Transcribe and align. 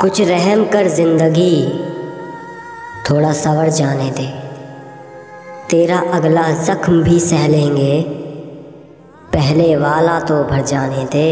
कुछ 0.00 0.20
रहम 0.20 0.64
कर 0.64 0.88
ज़िंदगी, 0.88 1.54
थोड़ा 3.00 3.32
सवर 3.32 3.68
जाने 3.70 4.10
दे। 4.10 4.26
तेरा 5.70 5.98
अगला 6.14 6.48
जख्म 6.64 7.02
भी 7.02 7.18
सह 7.20 7.46
लेंगे, 7.48 8.00
पहले 9.34 9.76
वाला 9.76 10.18
तो 10.20 10.42
भर 10.44 10.64
जाने 10.64 11.04
दे। 11.04 11.30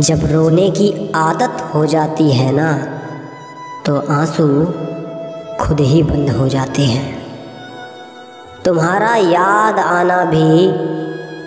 जब 0.00 0.26
रोने 0.32 0.70
की 0.70 0.90
आदत 1.16 1.62
हो 1.74 1.86
जाती 1.86 2.30
है 2.32 2.50
ना 2.52 2.72
तो 3.86 3.98
आँसू 4.14 4.48
खुद 5.60 5.80
ही 5.82 6.02
बंद 6.02 6.30
हो 6.30 6.48
जाते 6.48 6.82
हैं। 6.84 7.06
तुम्हारा 8.64 9.14
याद 9.16 9.78
आना 9.78 10.24
भी 10.24 10.95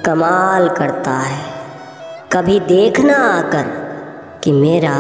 कमाल 0.06 0.70
करता 0.70 1.12
है। 1.12 1.42
कभी 2.34 2.60
देखना 2.60 3.16
आकर 3.30 3.68
कि 4.44 4.52
मेरा 4.52 4.96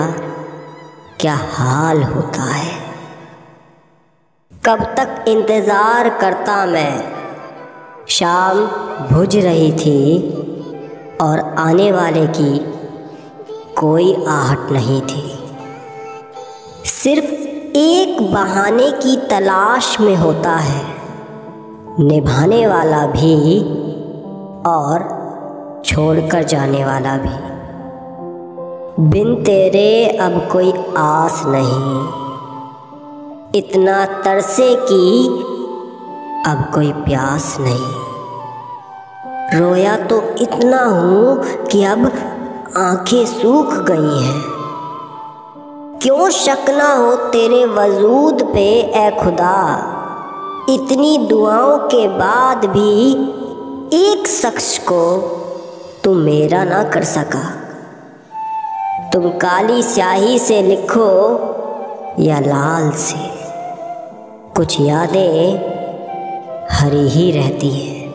क्या 1.20 1.35
हाल 1.35 2.03
होता 2.03 2.44
है। 2.44 2.77
कब 4.66 4.84
तक 4.98 5.25
इंतज़ार 5.27 6.09
करता 6.09 6.66
मैं। 6.66 7.12
शाम 8.09 8.59
भुज 9.08 9.38
रही 9.38 9.72
थी 9.72 10.30
और 11.22 11.39
आने 11.59 11.91
वाले 11.91 12.27
की 12.27 12.58
कोई 13.77 14.13
आहट 14.27 14.72
नहीं 14.72 15.02
थी। 15.02 15.23
सिर्फ़ 16.86 17.31
एक 17.77 18.22
बहाने 18.34 18.91
की 18.91 19.16
तलाश 19.30 20.00
में 20.00 20.16
होता 20.16 20.55
है। 20.55 20.81
निभाने 22.00 22.66
वाला 22.67 23.05
भी 23.08 23.36
और 24.68 25.20
छोड़कर 25.86 26.44
जाने 26.44 26.86
वाला 26.86 27.17
भी। 27.17 27.50
बिन 29.09 29.36
तेरे 29.36 30.17
अब 30.17 30.50
कोई 30.52 30.73
आस 30.97 31.44
नहीं। 31.45 32.08
इतना 33.56 34.06
तरसे 34.06 34.75
की 34.75 35.28
अब 36.48 36.72
कोई 36.73 36.92
प्यास 36.92 37.58
नहीं। 37.59 38.09
रोया 39.59 39.98
तो 39.98 40.22
इतना 40.22 40.83
हूँ 40.83 41.44
कि 41.66 41.83
अब 41.83 42.11
आँखें 42.78 43.26
सूख 43.26 43.73
गई 43.73 44.23
हैं। 44.23 44.44
क्यों 46.02 46.30
शक 46.30 46.70
ना 46.70 46.94
हो 46.94 47.16
तेरे 47.16 47.66
वजूद 47.66 48.44
पे, 48.53 48.70
ए 48.80 49.17
खुदा? 49.23 49.95
इतनी 50.70 51.17
दुआओं 51.17 51.78
के 51.78 52.08
बाद 52.08 52.66
भी 52.66 53.16
एक 53.94 54.28
शख्स 54.28 54.78
को 54.78 55.20
तुम 56.04 56.18
मेरा 56.18 56.64
ना 56.64 56.84
कर 56.84 57.04
सका। 57.04 57.56
तुम 59.14 59.30
काली 59.30 59.84
स्याही 59.84 60.40
से 60.40 60.62
लिखो 60.62 61.40
या 62.20 62.40
लाल 62.40 62.92
से। 62.92 63.30
कुछ 64.56 64.82
यादें 64.82 65.58
हरी 66.72 67.10
ही 67.10 67.32
रहती 67.32 67.70
हैं। 67.70 68.14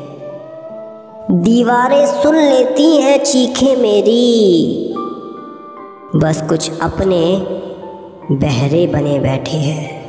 दीवारें 1.30 2.06
सुन 2.06 2.36
लेती 2.36 2.96
हैं 2.96 3.24
चीखें 3.24 3.76
मेरी। 3.76 4.94
बस 6.16 6.42
कुछ 6.48 6.80
अपने 6.80 7.36
बहरे 8.34 8.86
बने 8.86 9.18
बैठे 9.18 9.56
हैं। 9.56 10.04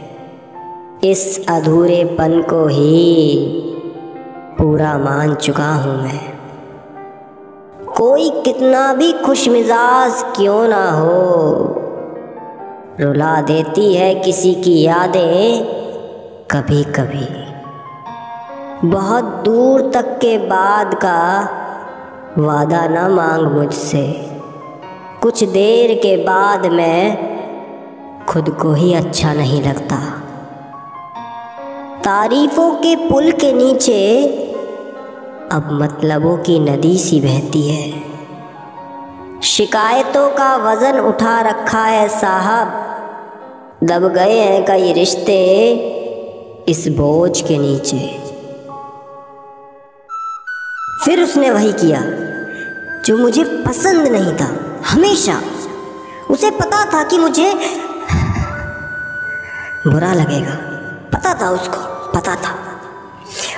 इस 1.04 1.46
अधूरेपन 1.50 2.42
को 2.42 2.68
ही 2.68 3.36
पूरा 4.58 4.98
मान 4.98 5.34
चुका 5.36 5.74
हूँ 5.74 6.04
मैं। 6.04 6.20
कोई 7.98 8.30
कितना 8.30 8.94
भी 8.94 9.12
खुश 9.14 9.48
मिजाज 9.50 10.24
क्यों 10.36 10.68
ना 10.68 10.92
हो। 10.92 11.64
रुला 13.00 13.42
देती 13.42 13.94
है 13.96 14.16
किसी 14.16 14.54
की 14.56 14.82
यादें 14.82 15.66
कभी 16.52 16.84
कभी 16.84 17.28
बहुत 18.90 19.24
दूर 19.24 19.92
तक 19.94 20.18
के 20.18 20.38
बाद 20.38 20.94
का 20.94 21.20
वादा 22.38 22.88
ना 22.88 23.08
मांग 23.10 23.48
मुझसे। 23.48 24.32
कुछ 25.22 25.44
देर 25.44 25.96
के 25.98 26.18
बाद 26.18 26.66
मैं 26.66 27.18
खुद 28.26 28.50
को 28.50 28.74
ही 28.74 28.94
अच्छा 28.94 29.34
नहीं 29.34 29.62
लगता। 29.62 29.96
तारीफों 32.04 32.72
के 32.76 32.96
पुल 33.10 33.32
के 33.32 33.54
नीचे 33.54 34.02
अब 35.52 35.70
मतलबों 35.72 36.38
की 36.38 36.60
नदी 36.60 36.98
सी 36.98 37.20
बहती 37.20 37.70
है। 37.70 38.04
शिकायतों 39.42 40.30
का 40.30 40.56
वज़न 40.56 41.00
उठा 41.00 41.42
रखा 41.42 41.84
है 41.84 42.08
साहब। 42.10 42.68
दब 43.84 44.08
गए 44.08 44.40
हैं 44.40 44.66
कई 44.66 44.94
रिश्ते 44.94 45.66
इस 46.70 46.88
बोझ 46.88 47.42
के 47.42 47.58
नीचे। 47.58 48.20
फिर 51.06 51.24
उसने 51.24 51.52
वही 51.52 51.72
किया, 51.72 52.02
जो 53.06 53.18
मुझे 53.18 53.44
पसंद 53.44 54.08
नहीं 54.08 54.34
था, 54.34 54.80
हमेशा। 54.88 55.42
उसे 56.30 56.52
पता 56.52 56.86
था 56.86 57.04
कि 57.04 57.18
मुझे 57.18 57.54
बुरा 59.88 60.14
लगेगा। 60.14 60.56
पता 61.14 61.34
था 61.34 61.50
उसको, 61.50 62.12
पता 62.12 62.36
था। 62.36 62.65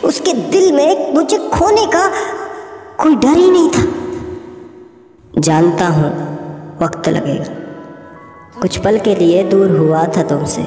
उसके 0.03 0.33
दिल 0.33 0.71
में 0.73 1.13
मुझे 1.13 1.37
खोने 1.37 1.85
का 1.85 2.07
कोई 2.97 3.15
डर 3.15 3.37
ही 3.37 3.51
नहीं 3.51 3.69
था। 3.69 5.41
जानता 5.41 5.87
हूँ, 5.87 6.09
वक्त 6.81 7.09
लगेगा। 7.09 7.55
कुछ 8.61 8.77
पल 8.77 8.99
के 8.99 9.15
लिए 9.15 9.43
दूर 9.43 9.71
हुआ 9.71 10.05
था 10.07 10.23
तुमसे। 10.23 10.63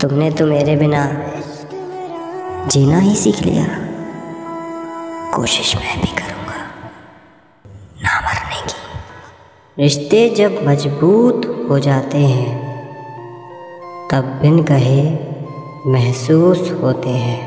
तुमने 0.00 0.30
तो 0.30 0.46
मेरे 0.46 0.76
बिना 0.76 1.04
जीना 2.66 2.98
ही 2.98 3.14
सीख 3.16 3.42
लिया। 3.42 3.64
कोशिश 5.36 5.76
मैं 5.76 6.00
भी 6.00 6.06
करूँगा 6.06 6.58
ना 8.02 8.20
मरने 8.20 8.62
की। 8.62 9.82
रिश्ते 9.82 10.28
जब 10.30 10.58
मज़बूत 10.68 11.66
हो 11.70 11.78
जाते 11.78 12.18
हैं 12.18 12.61
तब 14.12 14.24
बिन 14.42 14.62
कहे, 14.62 15.02
महसूस 15.86 16.70
होते 16.82 17.10
हैं। 17.10 17.40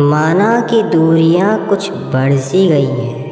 माना 0.00 0.60
कि 0.60 0.82
दूरियाँ 0.82 1.68
कुछ 1.68 1.90
बढ़ 1.92 2.34
सी 2.40 2.66
गई 2.68 2.86
हैं, 2.86 3.22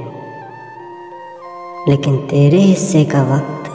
लेकिन 1.89 2.17
तेरे 2.27 2.59
हिस्से 2.59 3.05
का 3.05 3.23
वक्त 3.25 3.71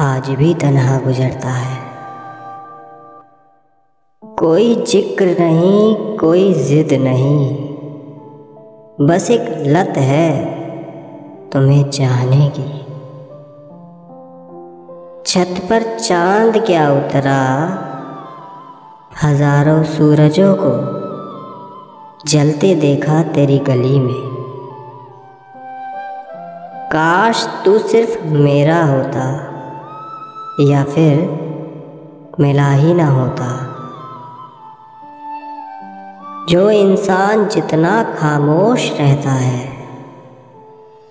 आज 0.00 0.30
भी 0.30 0.52
तनहा 0.54 0.98
गुजरता 0.98 1.50
है। 1.50 1.78
कोई 4.22 4.74
ज़िक्र 4.84 5.26
नहीं, 5.40 5.94
कोई 6.18 6.52
जिद 6.54 6.92
नहीं, 6.92 7.54
बस 9.00 9.30
एक 9.30 9.46
लत 9.68 9.96
है 9.98 10.28
तुम्हें 11.50 11.90
चाहने 11.90 12.48
की। 12.48 12.85
छत 15.36 15.66
पर 15.70 15.98
चाँद 15.98 16.56
क्या 16.66 16.90
उतरा? 16.90 17.40
हज़ारों 19.24 19.84
सूरजों 19.84 20.54
को 20.58 20.70
जलते 22.28 22.74
देखा 22.74 23.22
तेरी 23.22 23.58
गली 23.58 23.98
में। 23.98 24.22
काश 26.92 27.62
तू 27.64 27.78
सिर्फ़ 27.78 28.24
मेरा 28.24 28.84
होता 28.84 29.26
या 30.60 30.84
फिर 30.84 31.20
मिला 32.40 32.70
ही 32.70 32.94
ना 32.94 33.06
होता। 33.06 33.50
जो 36.48 36.70
इंसान 36.70 37.48
जितना 37.48 38.02
खामोश 38.02 38.92
रहता 39.00 39.30
है, 39.30 39.68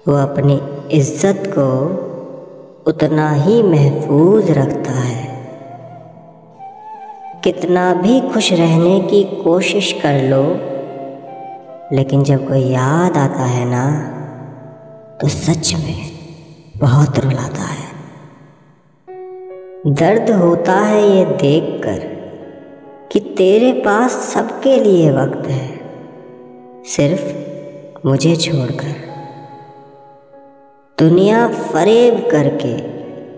वो 0.07 0.15
अपनी 0.15 0.61
इज़्ज़त 0.91 1.43
को 1.47 1.71
उतना 2.87 3.31
ही 3.33 3.63
महफूज 3.63 4.51
रखता 4.51 4.91
है। 4.91 5.45
कितना 7.43 7.93
भी 7.93 8.19
खुश 8.21 8.53
रहने 8.53 8.99
की 8.99 9.23
कोशिश 9.43 9.91
कर 9.93 10.21
लो, 10.23 10.43
लेकिन 11.95 12.23
जब 12.23 12.47
कोई 12.47 12.61
याद 12.61 13.17
आता 13.17 13.45
है 13.45 13.65
ना 13.65 13.85
तो 15.21 15.27
सच 15.27 15.73
में 15.73 16.11
बहुत 16.77 17.19
रुलाता 17.19 17.63
है। 17.63 17.93
दर्द 19.87 20.29
होता 20.31 20.79
है 20.79 21.17
ये 21.17 21.25
देखकर 21.25 21.99
कि 23.11 23.19
तेरे 23.19 23.71
पास 23.71 24.11
सबके 24.11 24.77
लिए 24.77 25.11
वक्त 25.11 25.47
है। 25.47 25.67
सिर्फ़ 26.85 28.07
मुझे 28.07 28.35
छोड़कर। 28.35 29.14
दुनिया 30.99 31.47
फरेब 31.47 32.31
करके 32.31 32.69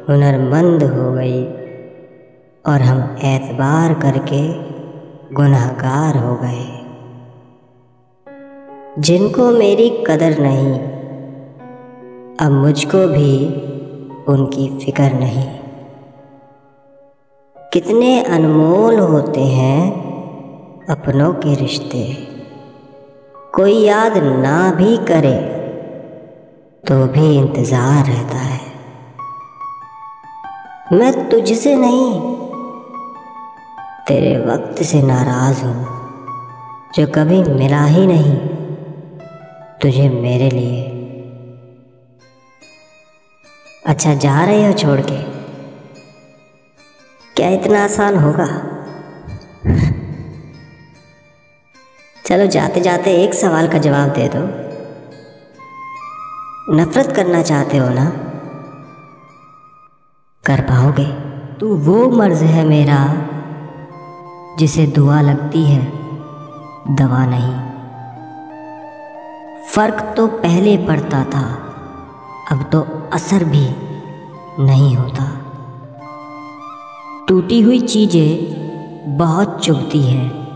हुनरमंद 0.04 0.84
हो 0.84 1.14
गई 1.14 1.44
और 2.66 2.82
हम 2.82 3.18
एतबार 3.20 3.94
करके 3.94 4.54
गुनहगार 5.34 6.18
हो 6.18 6.36
गए। 6.36 6.86
जिनको 9.02 9.52
मेरी 9.52 10.04
कदर 10.08 10.38
नहीं, 10.40 10.80
अब 12.38 12.52
मुझको 12.52 13.08
भी 13.08 13.48
उनकी 14.28 14.86
फ़िक्र 14.86 15.14
नहीं। 15.14 15.50
कितने 17.74 18.24
अनमोल 18.24 19.00
होते 19.00 19.42
हैं 19.42 19.92
अपनों 20.90 21.34
के 21.34 21.56
रिश्ते। 21.56 22.28
कोई 23.56 23.74
याद 23.74 24.18
ना 24.18 24.72
भी 24.72 24.98
करे 24.98 25.57
तो 26.88 26.96
भी 27.08 27.26
इंतज़ार 27.38 28.06
रहता 28.06 28.38
है। 28.38 28.60
मैं 30.94 31.30
तुझसे 31.30 31.76
नहीं, 31.76 32.12
तेरे 34.08 34.38
वक्त 34.46 34.82
से 34.84 35.02
नाराज़ 35.02 35.64
हूँ, 35.64 35.80
जो 36.96 37.06
कभी 37.08 37.42
मिला 37.54 37.84
ही 37.86 38.06
नहीं 38.08 38.36
तुझे 39.82 40.08
मेरे 40.10 40.50
लिए। 40.50 40.84
अच्छा 43.86 44.14
जा 44.16 44.44
रहे 44.46 44.66
हो 44.68 44.74
छोड़ 44.74 45.00
के। 45.02 45.18
क्या 47.36 47.50
इतना 47.50 47.84
आसान 47.84 48.16
होगा? 48.18 48.48
चलो 52.26 52.46
जाते 52.48 52.82
जाते 52.82 53.12
एक 53.24 53.34
सवाल 53.34 53.68
का 53.68 53.78
जवाब 53.80 54.10
दे 54.10 54.28
दो। 54.30 54.46
नफरत 56.70 57.16
करना 57.16 57.42
चाहते 57.42 57.78
हो 57.78 57.90
ना? 57.90 58.06
कर 60.46 60.62
पाओगे। 60.62 61.06
तू 61.60 61.76
वो 61.76 62.10
मर्ज 62.10 62.44
है 62.44 62.66
मेरा, 62.66 63.18
जिसे 64.60 64.88
दुआ 64.88 65.22
लगती 65.22 65.64
है, 65.64 65.86
दवा 66.96 67.26
नहीं। 67.26 67.54
फ़र्क 69.68 70.14
तो 70.18 70.28
पहले 70.28 70.78
पड़ता 70.78 71.24
था, 71.24 71.44
अब 72.52 72.70
तो 72.72 72.82
असर 73.14 73.44
भी 73.44 73.70
नहीं 74.60 74.96
होता। 74.96 75.42
टूटी 77.28 77.62
हुई 77.62 77.80
चीज़ें 77.80 79.18
बहुत 79.18 79.60
चुभती 79.66 80.02
हैं, 80.02 80.48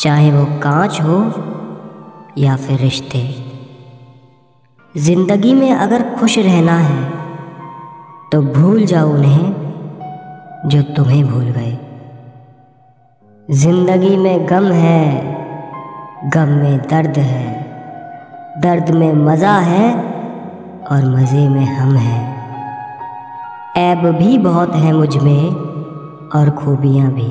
चाहे 0.00 0.32
वो 0.32 0.44
कांच 0.44 1.00
हो 1.00 1.34
या 2.38 2.56
फिर 2.56 2.80
रिश्ते। 2.80 3.51
ज़िंदगी 4.94 5.52
में 5.54 5.72
अगर 5.72 6.02
खुश 6.16 6.36
रहना 6.38 6.76
है 6.78 7.04
तो 8.32 8.40
भूल 8.42 8.84
जाओ 8.86 9.12
उन्हें 9.12 10.68
जो 10.68 10.82
तुम्हें 10.94 11.24
भूल 11.24 11.44
गए। 11.44 11.78
ज़िंदगी 13.48 14.16
में 14.16 14.48
गम 14.48 14.66
है, 14.72 15.22
गम 16.34 16.48
में 16.48 16.78
दर्द 16.80 17.18
है। 17.18 18.60
दर्द 18.62 18.90
में 18.90 19.12
मज़ा 19.14 19.56
है 19.60 19.94
और 20.86 21.04
मज़े 21.06 21.48
में 21.48 21.64
हम 21.66 21.96
हैं। 21.96 22.22
ऐब 23.78 24.06
भी 24.18 24.38
बहुत 24.38 24.74
है 24.74 24.92
मुझमें 24.92 25.50
और 26.30 26.50
खूबियाँ 26.50 27.10
भी। 27.12 27.30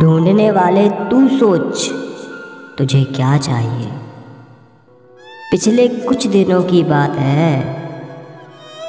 ढूँढने 0.00 0.50
वाले 0.50 0.88
तू 0.90 1.28
सोच 1.28 1.88
तुझे 2.78 3.04
क्या 3.04 3.36
चाहिए? 3.38 3.90
पिछले 5.50 5.88
कुछ 5.88 6.26
दिनों 6.26 6.62
की 6.62 6.84
बात 6.84 7.10
है। 7.10 7.76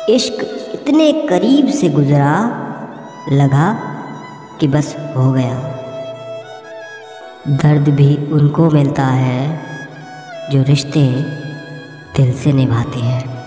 इश्क 0.10 0.70
इतने 0.74 1.12
करीब 1.12 1.68
से 1.68 1.90
गुजरा, 1.90 2.36
लगा 3.32 3.74
कि 4.60 4.68
बस 4.68 5.14
हो 5.18 5.32
गया। 5.32 5.56
दर्द 7.48 7.90
भी 7.90 8.32
उनको 8.32 8.70
मिलता 8.70 9.06
है, 9.06 9.62
जो 10.52 10.64
रिश्ते 10.64 11.08
दिल 12.16 12.34
से 12.34 12.52
निभाते 12.52 13.00
हैं। 13.00 13.44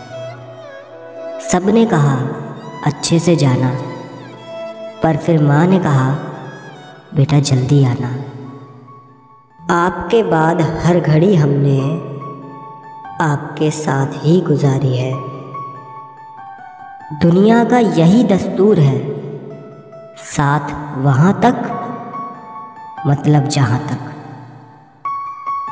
सबने 1.53 1.87
कहा, 1.87 2.17
अच्छे 2.87 3.19
से 3.19 3.37
जाना। 3.37 3.83
पर 5.03 5.17
फिर 5.17 5.43
माँ 5.43 5.67
ने 5.67 5.79
कहा, 5.79 6.15
बेटा, 7.15 7.41
जल्दी 7.41 7.85
आना। 7.85 8.25
आपके 9.75 10.23
बाद 10.23 10.61
हर 10.61 11.01
घड़ी 11.01 11.35
हमने 11.35 12.12
आपके 13.23 13.71
साथ 13.71 14.07
ही 14.15 14.41
गुजारी 14.41 14.97
है। 14.97 15.13
दुनिया 17.21 17.65
का 17.65 17.79
यही 17.79 18.25
दस्तूर 18.25 18.79
है। 18.79 18.99
साथ 20.17 20.97
वहाँ 20.99 21.41
तक 21.45 21.69
मतलब 23.07 23.49
जहाँ 23.49 23.79
तक। 23.79 23.99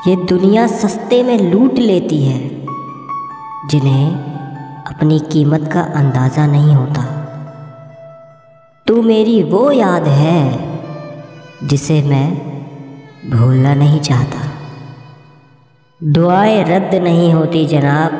ये 0.07 0.15
दुनिया 0.15 0.67
सस्ते 0.67 1.23
में 1.23 1.51
लूट 1.51 1.73
लेती 1.73 2.23
है, 2.25 2.39
जिन्हें 3.67 4.11
अपनी 4.85 5.19
कीमत 5.19 5.69
का 5.73 5.81
अंदाज़ा 5.81 6.45
नहीं 6.45 6.75
होता। 6.75 7.03
तू 8.87 9.01
मेरी 9.01 9.43
वो 9.43 9.71
याद 9.71 10.03
है, 10.03 10.39
जिसे 11.63 12.01
मैं 12.03 12.33
भूलना 13.31 13.73
नहीं 13.73 13.99
चाहता। 13.99 14.50
दुआएँ 16.03 16.63
रद्द 16.63 16.95
नहीं 16.95 17.33
होती 17.33 17.65
जनाब। 17.65 18.11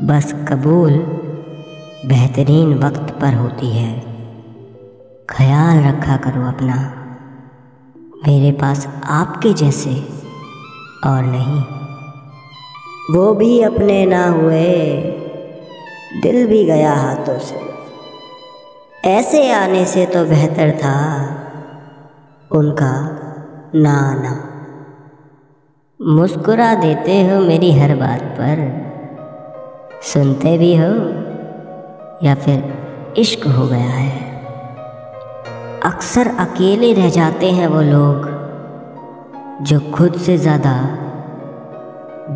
बस 0.00 0.32
कबूल 0.48 0.92
बेहतरीन 2.06 2.74
वक्त 2.78 3.20
पर 3.20 3.34
होती 3.34 3.70
है। 3.70 4.00
ख्याल 5.30 5.84
रखा 5.84 6.16
करो 6.16 6.48
अपना। 6.48 6.74
मेरे 7.96 8.52
पास 8.52 8.88
आपके 9.04 9.52
जैसे 9.52 9.90
और 11.06 11.22
नहीं। 11.22 11.60
वो 13.14 13.34
भी 13.34 13.62
अपने 13.62 14.06
ना 14.06 14.28
हुए। 14.28 14.94
दिल 16.22 16.46
भी 16.46 16.64
गया 16.64 16.94
हाथों 16.94 17.38
से। 17.38 17.60
ऐसे 19.04 19.52
आने 19.52 19.84
से 19.84 20.06
तो 20.06 20.24
बेहतर 20.24 20.70
था। 20.70 21.24
उनका 22.50 23.18
ना 23.74 23.92
आना 23.92 24.50
मुस्कुरा 26.00 26.74
देते 26.74 27.20
हो 27.26 27.38
मेरी 27.40 27.70
हर 27.72 27.94
बात 27.96 28.22
पर। 28.38 28.58
सुनते 30.02 30.56
भी 30.58 30.74
हो 30.76 30.90
या 32.22 32.34
फिर 32.34 33.14
इश्क 33.18 33.46
हो 33.48 33.66
गया 33.66 33.90
है। 33.90 34.10
अक्सर 35.84 36.28
अकेले 36.40 36.92
रह 36.92 37.08
जाते 37.10 37.50
हैं 37.50 37.66
वो 37.66 37.80
लोग 37.82 38.28
जो 39.66 39.80
खुद 39.92 40.18
से 40.18 40.36
ज़्यादा 40.38 40.74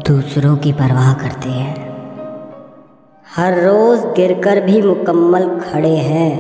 दूसरों 0.08 0.56
की 0.56 0.72
परवाह 0.72 1.12
करते 1.14 1.50
हैं। 1.50 1.74
हर 3.26 3.60
रोज़ 3.62 4.06
गिरकर 4.06 4.60
भी 4.60 4.80
मुकम्मल 4.82 5.48
खड़े 5.60 5.96
हैं। 5.96 6.32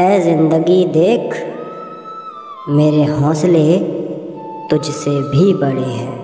ए 0.00 0.20
ज़िंदगी 0.20 0.84
देख, 0.92 1.34
मेरे 2.70 3.04
हौसले 3.04 3.66
तुझसे 4.70 5.10
भी 5.30 5.52
बड़े 5.54 5.82
हैं। 5.82 6.22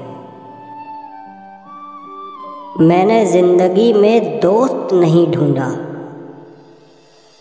मैंने 2.80 3.24
ज़िंदगी 3.26 3.92
में 3.92 4.40
दोस्त 4.40 4.92
नहीं 4.92 5.26
ढूंढा। 5.32 5.68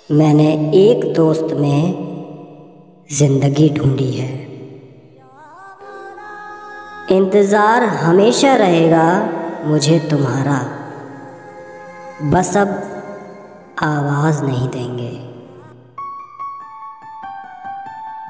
मैंने 0.10 0.50
एक 0.75 1.13
दोस्त 1.13 1.53
में 1.53 2.08
ज़िंदगी 3.12 3.70
ढूंढी 3.70 4.12
है। 4.12 4.29
इंतज़ार 7.12 7.84
हमेशा 7.84 8.56
रहेगा 8.56 9.08
मुझे 9.65 10.00
तुम्हारा। 10.00 10.60
बस 12.32 12.58
अब 12.58 12.70
आवाज़ 13.84 14.44
नहीं 14.44 14.68
देंगे। 14.70 15.29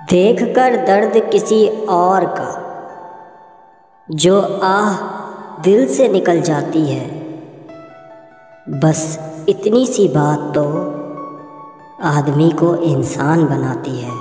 देखकर 0.10 0.76
दर्द 0.86 1.18
किसी 1.32 1.68
और 1.90 2.26
का, 2.38 2.52
जो 4.10 4.40
आह 4.64 4.96
दिल 5.64 5.86
से 5.88 6.08
निकल 6.08 6.40
जाती 6.42 6.86
है। 6.86 7.06
बस 8.80 9.04
इतनी 9.50 9.86
सी 9.86 10.08
बात 10.08 10.40
तो 10.56 10.64
आदमी 12.08 12.50
को 12.54 12.76
इंसान 12.86 13.46
बनाती 13.48 13.98
है। 13.98 14.18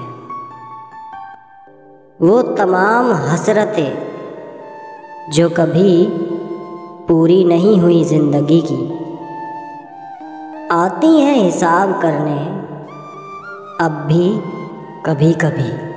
वो 2.21 2.40
तमाम 2.59 3.12
हसरतें 3.25 3.92
जो 5.33 5.49
कभी 5.50 6.07
पूरी 7.09 7.42
नहीं 7.45 7.76
हुई 7.80 8.02
ज़िंदगी 8.04 8.61
की, 8.62 8.83
आती 10.73 11.18
हैं 11.21 11.37
हिसाब 11.37 12.00
करने, 12.02 12.38
अब 13.80 13.92
भी 14.09 14.25
कभी 15.07 15.33
कभी 15.33 15.88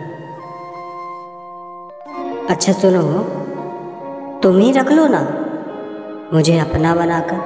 अच्छा 2.50 2.72
सुनो, 2.72 3.24
तुम 4.40 4.58
ही 4.58 4.72
रख 4.72 4.92
लो 4.92 5.08
ना। 5.08 5.22
मुझे 6.34 6.60
अपना 6.60 6.96
बनाकर। 6.96 7.40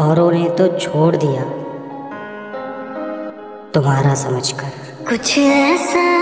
औरों 0.00 0.32
ने 0.32 0.48
तो 0.50 0.78
छोड़ 0.78 1.16
दिया। 1.16 1.42
तुम्हारा 3.74 4.14
समझकर। 4.14 4.68
कुछ 5.08 5.38
ऐसा 5.38 6.14